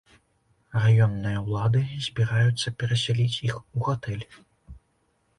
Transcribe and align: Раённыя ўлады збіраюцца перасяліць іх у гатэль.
Раённыя 0.83 1.41
ўлады 1.47 1.81
збіраюцца 2.05 2.73
перасяліць 2.79 3.41
іх 3.49 3.59
у 3.59 3.77
гатэль. 3.89 4.25